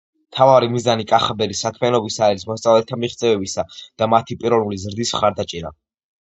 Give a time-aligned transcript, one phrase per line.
[0.29, 5.75] მთავარი მიზანი კახაბერის საქმიანობისა არის მოსწავლეთა მიღწევებისა და მათი პიროვნული ზრდის მხარდაჭერა